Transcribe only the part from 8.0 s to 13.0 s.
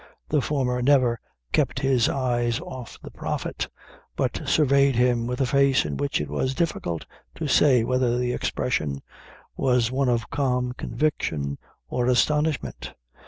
the expression was one of calm conviction or astonishment.